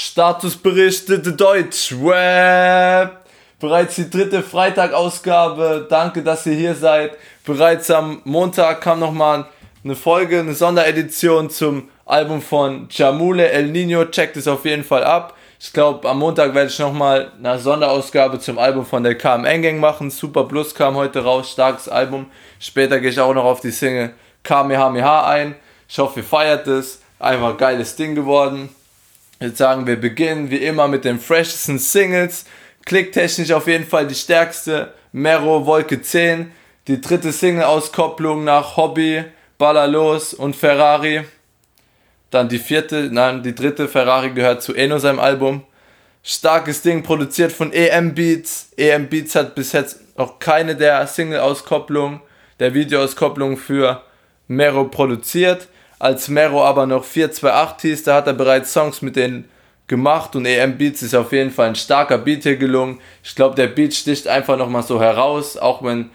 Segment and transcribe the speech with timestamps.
[0.00, 3.16] Statusberichte Deutsch Web.
[3.58, 5.88] Bereits die dritte Freitagausgabe.
[5.90, 7.16] Danke, dass ihr hier seid.
[7.44, 9.46] Bereits am Montag kam nochmal
[9.82, 14.04] eine Folge, eine Sonderedition zum Album von Jamule El Nino.
[14.04, 15.34] Checkt es auf jeden Fall ab.
[15.58, 19.80] Ich glaube, am Montag werde ich nochmal eine Sonderausgabe zum Album von der KMN Gang
[19.80, 20.12] machen.
[20.12, 22.26] Super Plus kam heute raus, starkes Album.
[22.60, 25.56] Später gehe ich auch noch auf die Single Kamehameha ein.
[25.88, 27.02] Ich hoffe, ihr feiert es.
[27.18, 28.68] Einfach geiles Ding geworden.
[29.40, 32.44] Würde sagen, wir beginnen wie immer mit den freshesten Singles.
[32.84, 34.92] Klicktechnisch auf jeden Fall die stärkste.
[35.12, 36.50] Mero Wolke 10.
[36.88, 39.24] Die dritte Single-Auskopplung nach Hobby,
[39.58, 41.24] Ballerlos und Ferrari.
[42.30, 45.64] Dann die vierte, nein, die dritte Ferrari gehört zu Eno seinem Album.
[46.22, 48.70] Starkes Ding, produziert von EM Beats.
[48.76, 52.20] EM Beats hat bis jetzt noch keine der Single-Auskopplungen,
[52.58, 54.02] der Videoauskopplung für
[54.48, 55.68] Mero produziert.
[55.98, 59.48] Als Mero aber noch 428 hieß, da hat er bereits Songs mit denen
[59.88, 63.00] gemacht und EM Beats ist auf jeden Fall ein starker Beat hier gelungen.
[63.24, 66.10] Ich glaube, der Beat sticht einfach nochmal so heraus, auch wenn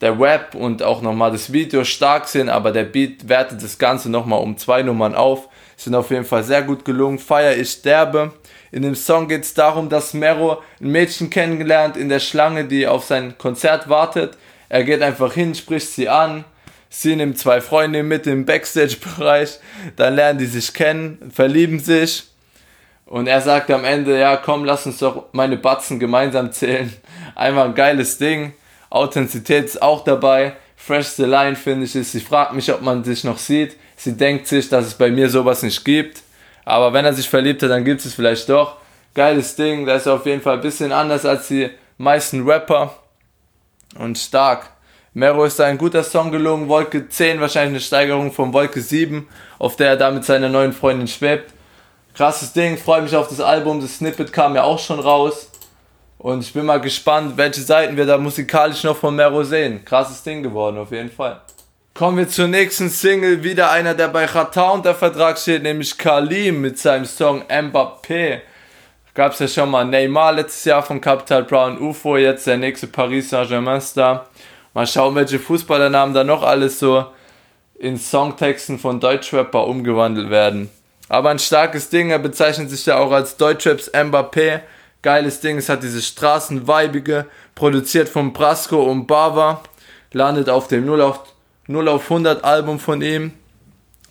[0.00, 4.10] der Web und auch nochmal das Video stark sind, aber der Beat wertet das Ganze
[4.10, 5.48] nochmal um zwei Nummern auf.
[5.76, 7.18] Sind auf jeden Fall sehr gut gelungen.
[7.18, 8.32] Feier ich derbe.
[8.72, 12.86] In dem Song geht es darum, dass Mero ein Mädchen kennengelernt in der Schlange, die
[12.86, 14.38] auf sein Konzert wartet.
[14.68, 16.44] Er geht einfach hin, spricht sie an.
[16.92, 19.60] Sie nimmt zwei Freunde mit im Backstage-Bereich.
[19.94, 22.24] Dann lernen die sich kennen, verlieben sich.
[23.06, 26.92] Und er sagt am Ende, ja komm, lass uns doch meine Batzen gemeinsam zählen.
[27.36, 28.54] Einfach ein geiles Ding.
[28.90, 30.56] Authentizität ist auch dabei.
[30.76, 33.76] Freshste Line finde ich ist, sie fragt mich, ob man sich noch sieht.
[33.96, 36.22] Sie denkt sich, dass es bei mir sowas nicht gibt.
[36.64, 38.78] Aber wenn er sich verliebt hat, dann gibt es vielleicht doch.
[39.14, 42.96] Geiles Ding, das ist auf jeden Fall ein bisschen anders als die meisten Rapper.
[43.96, 44.70] Und stark.
[45.12, 46.68] Mero ist ein guter Song gelungen.
[46.68, 49.26] Wolke 10, wahrscheinlich eine Steigerung von Wolke 7,
[49.58, 51.52] auf der er da mit seiner neuen Freundin schwebt.
[52.14, 53.80] Krasses Ding, freue mich auf das Album.
[53.80, 55.50] Das Snippet kam ja auch schon raus.
[56.18, 59.84] Und ich bin mal gespannt, welche Seiten wir da musikalisch noch von Mero sehen.
[59.84, 61.40] Krasses Ding geworden, auf jeden Fall.
[61.92, 63.42] Kommen wir zur nächsten Single.
[63.42, 68.42] Wieder einer, der bei Rata unter Vertrag steht, nämlich Kalim mit seinem Song Mbappé.
[69.14, 72.86] Gab es ja schon mal Neymar letztes Jahr von Capital Brown UFO, jetzt der nächste
[72.86, 74.26] Paris Saint-Germain-Star.
[74.74, 77.06] Mal schauen, welche Fußballernamen da noch alles so
[77.78, 80.70] in Songtexten von Deutschrapper umgewandelt werden.
[81.08, 84.60] Aber ein starkes Ding, er bezeichnet sich ja auch als Deutschraps Mbappé
[85.02, 89.62] Geiles Ding, es hat diese Straßenweibige, produziert von Brasco und Bava,
[90.12, 91.20] landet auf dem 0 auf,
[91.68, 93.32] 0 auf 100 Album von ihm.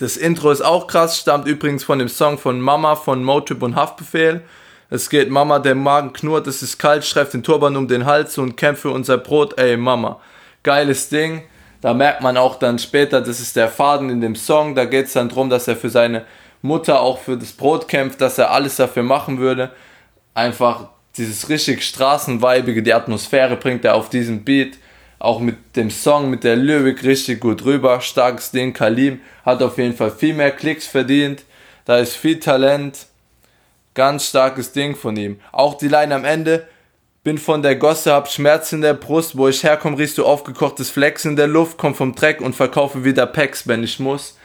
[0.00, 3.76] Das Intro ist auch krass, stammt übrigens von dem Song von Mama von Motrip und
[3.76, 4.42] Haftbefehl.
[4.90, 8.36] Es geht Mama, der Magen knurrt, es ist kalt, schreibt den Turban um den Hals
[8.38, 10.20] und kämpfe unser Brot, ey Mama.
[10.62, 11.42] Geiles Ding.
[11.80, 14.74] Da merkt man auch dann später, das ist der Faden in dem Song.
[14.74, 16.24] Da geht es dann darum, dass er für seine
[16.60, 19.72] Mutter auch für das Brot kämpft, dass er alles dafür machen würde
[20.34, 24.78] einfach dieses richtig Straßenweibige, die Atmosphäre bringt er auf diesem Beat.
[25.18, 28.00] Auch mit dem Song, mit der Lyrik richtig gut rüber.
[28.00, 28.72] Starkes Ding.
[28.72, 31.44] Kalim hat auf jeden Fall viel mehr Klicks verdient.
[31.84, 33.06] Da ist viel Talent.
[33.94, 35.38] Ganz starkes Ding von ihm.
[35.52, 36.66] Auch die Line am Ende.
[37.24, 39.36] Bin von der Gosse, hab Schmerz in der Brust.
[39.36, 41.78] Wo ich herkomme, riechst du aufgekochtes Flex in der Luft.
[41.78, 44.36] Komm vom Dreck und verkaufe wieder Packs, wenn ich muss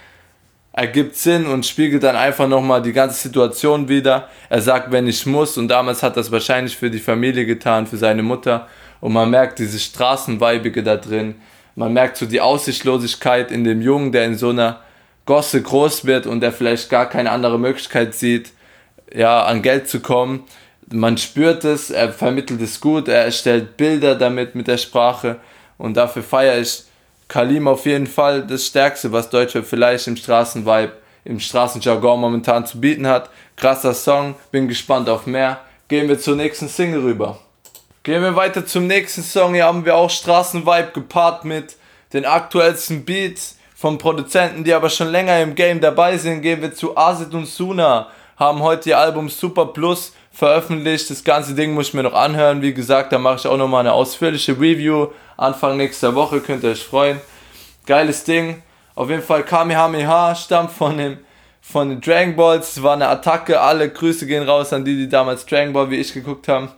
[0.78, 4.30] ergibt Sinn und spiegelt dann einfach nochmal die ganze Situation wieder.
[4.48, 7.98] Er sagt, wenn ich muss, und damals hat das wahrscheinlich für die Familie getan, für
[7.98, 8.68] seine Mutter.
[9.02, 11.34] Und man merkt diese Straßenweibige da drin.
[11.74, 14.82] Man merkt so die Aussichtslosigkeit in dem Jungen, der in so einer
[15.26, 18.52] Gosse groß wird und der vielleicht gar keine andere Möglichkeit sieht,
[19.12, 20.44] ja, an Geld zu kommen.
[20.90, 25.38] Man spürt es, er vermittelt es gut, er erstellt Bilder damit mit der Sprache
[25.78, 26.84] und dafür feiere ich
[27.28, 30.94] Kalim auf jeden Fall das Stärkste, was Deutsche vielleicht im Straßenvibe,
[31.26, 33.30] im Straßenjargon momentan zu bieten hat.
[33.58, 35.60] Krasser Song, bin gespannt auf mehr.
[35.90, 37.38] Gehen wir zur nächsten Single rüber.
[38.04, 39.54] Gehen wir weiter zum nächsten Song.
[39.56, 41.76] Hier haben wir auch Straßenvibe gepaart mit
[42.14, 46.42] den aktuellsten Beats von Produzenten, die aber schon länger im Game dabei sind.
[46.42, 48.08] Gehen wir zu Asit und Suna.
[48.38, 51.10] Haben heute ihr Album Super Plus veröffentlicht.
[51.10, 52.62] Das ganze Ding muss ich mir noch anhören.
[52.62, 55.08] Wie gesagt, da mache ich auch nochmal eine ausführliche Review.
[55.36, 57.20] Anfang nächster Woche könnt ihr euch freuen.
[57.88, 58.62] Geiles Ding.
[58.94, 61.18] Auf jeden Fall Kamehameha stammt von dem
[61.60, 62.78] von den Dragon Balls.
[62.78, 63.60] Es war eine Attacke.
[63.60, 66.70] Alle Grüße gehen raus an die, die damals Dragon Ball wie ich geguckt haben.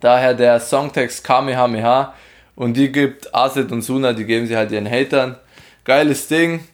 [0.00, 2.14] Daher der Songtext Kamehameha.
[2.54, 5.36] Und die gibt Aset und Suna, die geben sie halt ihren Hatern.
[5.84, 6.66] Geiles Ding.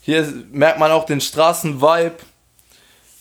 [0.00, 2.16] Hier merkt man auch den Straßenvibe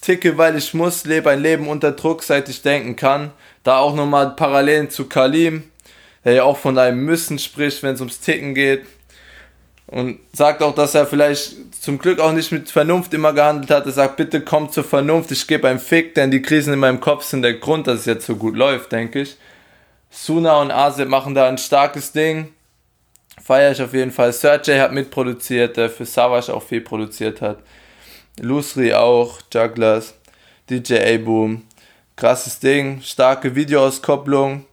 [0.08, 3.32] ticke, weil ich muss, lebe ein Leben unter Druck, seit ich denken kann.
[3.64, 5.64] Da auch nochmal Parallelen zu Kalim,
[6.24, 8.86] der ja auch von einem Müssen spricht, wenn es ums Ticken geht.
[9.88, 13.86] und sagt auch, dass er vielleicht zum Glück auch nicht mit Vernunft immer gehandelt hat.
[13.86, 17.00] Er sagt, bitte komm zur Vernunft, ich gebe einen Fick, denn die Krisen in meinem
[17.00, 19.38] Kopf sind der Grund, dass es jetzt so gut läuft, denke ich.
[20.10, 22.54] Suna und Asep machen da ein starkes Ding.
[23.42, 24.34] Feiere ich auf jeden Fall.
[24.34, 27.60] Sergey hat mitproduziert, der für Savage auch viel produziert hat.
[28.40, 30.14] Lusri auch, Jugglers,
[30.70, 31.64] DJ A-Boom.
[32.16, 34.66] Krasses Ding, starke Videoauskopplung.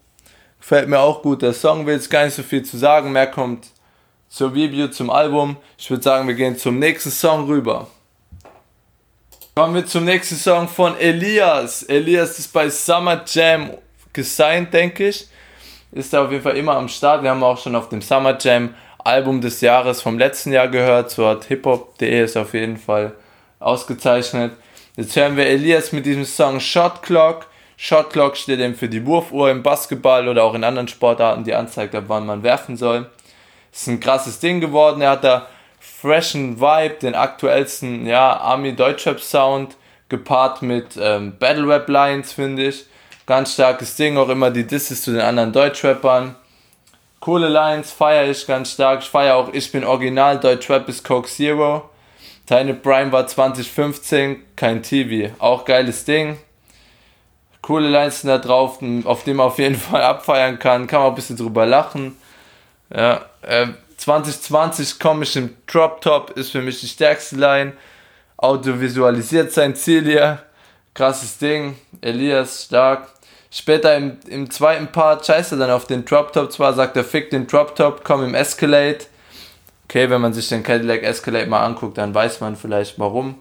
[0.60, 1.42] Gefällt mir auch gut.
[1.42, 3.12] Der Song will jetzt gar nicht so viel zu sagen.
[3.12, 3.68] Mehr kommt
[4.28, 5.56] zur Review, zum Album.
[5.76, 7.88] Ich würde sagen, wir gehen zum nächsten Song rüber.
[9.54, 11.84] Kommen wir zum nächsten Song von Elias.
[11.84, 13.70] Elias ist bei Summer Jam
[14.12, 15.28] gesigned, denke ich.
[15.92, 17.22] Ist da auf jeden Fall immer am Start.
[17.22, 21.10] Wir haben auch schon auf dem Summer Jam Album des Jahres vom letzten Jahr gehört.
[21.10, 23.12] So hat hiphop.de ist auf jeden Fall
[23.64, 24.52] ausgezeichnet.
[24.96, 27.46] Jetzt hören wir Elias mit diesem Song Shot Clock.
[27.76, 31.54] Shot Clock steht eben für die Wurfuhr im Basketball oder auch in anderen Sportarten, die
[31.54, 33.08] anzeigt, ab wann man werfen soll
[33.74, 35.00] ist ein krasses Ding geworden.
[35.00, 35.46] Er hat da
[35.80, 39.76] freshen Vibe, den aktuellsten ja, Army Deutschrap Sound
[40.08, 42.86] gepaart mit ähm, Battle Rap Lines, finde ich.
[43.26, 46.36] Ganz starkes Ding, auch immer die Disses zu den anderen Deutschrappern.
[47.20, 49.02] Coole Lines, feiere ich ganz stark.
[49.02, 51.90] Ich feiere auch Ich bin Original, Deutschrap ist Coke Zero.
[52.46, 55.34] Deine Prime war 2015, kein TV.
[55.38, 56.38] Auch geiles Ding.
[57.62, 60.86] Coole Lines da drauf, auf dem man auf jeden Fall abfeiern kann.
[60.86, 62.16] Kann man ein bisschen drüber lachen.
[62.94, 67.72] Ja, äh, 2020 komme ich im Drop Top, ist für mich die stärkste Line.
[68.36, 70.42] Audiovisualisiert sein Ziel hier.
[70.92, 71.76] Krasses Ding.
[72.02, 73.08] Elias stark.
[73.50, 77.04] Später im, im zweiten Part scheißt er dann auf den Drop Top zwar, sagt er,
[77.04, 78.98] fick den Drop Top, komm im Escalade.
[79.84, 83.36] Okay, wenn man sich den Cadillac Escalade mal anguckt, dann weiß man vielleicht warum.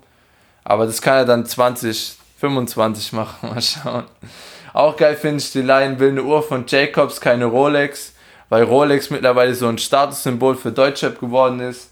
[0.63, 4.05] Aber das kann er dann 2025 machen, mal schauen.
[4.73, 8.13] Auch geil finde ich die Line, will eine Uhr von Jacobs, keine Rolex
[8.53, 11.91] weil Rolex mittlerweile so ein Statussymbol für Deutschrap geworden ist.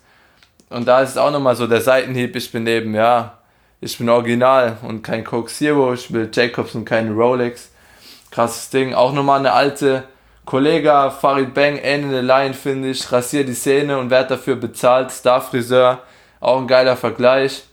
[0.69, 3.39] Und da ist auch nochmal so der Seitenhieb, ich bin eben, ja,
[3.79, 7.71] ich bin original und kein Coke Zero, ich will Jacobs und keine Rolex.
[8.29, 8.93] Krasses Ding.
[8.93, 10.03] Auch nochmal eine alte
[10.45, 13.11] Kollege, Farid Bang, ähnliche Line, finde ich.
[13.11, 15.11] Rasiert die Szene und wird dafür bezahlt.
[15.11, 15.99] Star Friseur,
[16.39, 17.63] auch ein geiler Vergleich.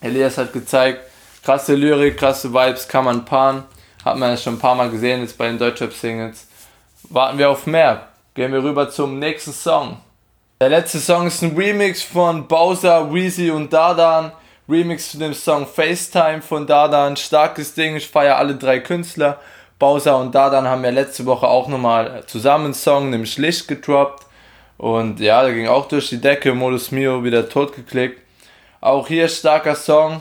[0.00, 1.00] Elias hat gezeigt,
[1.42, 3.64] krasse Lyrik, krasse Vibes, kann man paaren.
[4.04, 6.46] Hat man ja schon ein paar Mal gesehen jetzt bei den Deutschrap-Singles.
[7.08, 8.08] Warten wir auf mehr.
[8.34, 9.96] Gehen wir rüber zum nächsten Song.
[10.60, 14.32] Der letzte Song ist ein Remix von Bowser, Weezy und Dardan.
[14.68, 17.16] Remix zu dem Song FaceTime von Dardan.
[17.16, 19.38] Starkes Ding, ich feiere alle drei Künstler.
[19.78, 24.24] Bowser und Dardan haben ja letzte Woche auch nochmal zusammen einen Song, nämlich Licht gedroppt.
[24.78, 26.54] Und ja, der ging auch durch die Decke.
[26.54, 28.20] Modus Mio wieder totgeklickt.
[28.80, 30.20] Auch hier starker Song.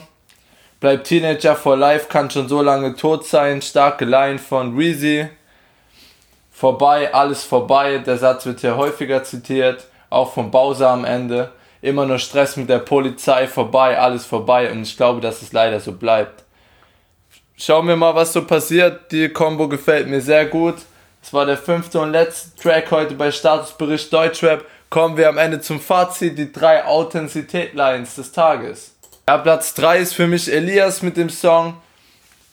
[0.79, 3.61] Bleibt Teenager for Life, kann schon so lange tot sein.
[3.61, 5.29] Starke Line von Weezy
[6.55, 7.97] vorbei, alles vorbei.
[7.99, 11.51] Der Satz wird hier häufiger zitiert, auch vom Bowser am Ende.
[11.81, 14.71] Immer nur Stress mit der Polizei, vorbei, alles vorbei.
[14.71, 16.44] Und ich glaube, dass es leider so bleibt.
[17.57, 19.11] Schauen wir mal, was so passiert.
[19.11, 20.75] Die Combo gefällt mir sehr gut.
[21.23, 24.65] Es war der fünfte und letzte Track heute bei Statusbericht Deutschrap.
[24.89, 28.93] Kommen wir am Ende zum Fazit, die drei Authentizität-Lines des Tages.
[29.27, 31.77] Ja, Platz 3 ist für mich Elias mit dem Song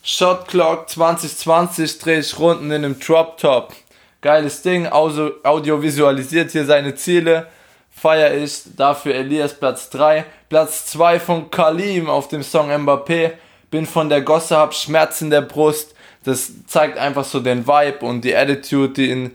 [0.05, 3.73] Shot Clock 2020 drehe ich Runden in einem Drop Top.
[4.21, 7.49] Geiles Ding, audio, audiovisualisiert hier seine Ziele.
[7.91, 10.25] Feier ich dafür Elias Platz 3.
[10.49, 13.33] Platz 2 von Kalim auf dem Song Mbappé.
[13.73, 15.95] Bin von der Gosse, hab Schmerz in der Brust.
[16.25, 19.35] Das zeigt einfach so den Vibe und die Attitude, die in,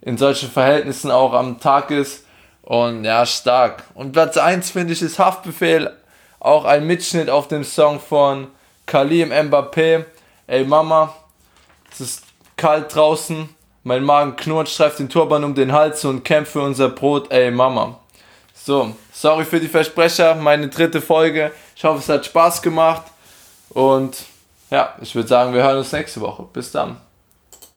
[0.00, 2.24] in solchen Verhältnissen auch am Tag ist.
[2.62, 3.84] Und ja, stark.
[3.94, 5.92] Und Platz 1 finde ich ist Haftbefehl.
[6.40, 8.46] Auch ein Mitschnitt auf dem Song von
[8.86, 10.06] Kalim Mbappé.
[10.46, 11.14] Ey Mama,
[11.92, 12.22] es ist
[12.56, 13.50] kalt draußen.
[13.82, 17.30] Mein Magen knurrt, streift den Turban um den Hals und kämpft für unser Brot.
[17.30, 18.00] Ey, Mama.
[18.54, 21.52] So, sorry für die Versprecher, meine dritte Folge.
[21.76, 23.02] Ich hoffe, es hat Spaß gemacht.
[23.74, 24.24] Und
[24.70, 26.46] ja, ich würde sagen, wir hören uns nächste Woche.
[26.52, 26.96] Bis dann.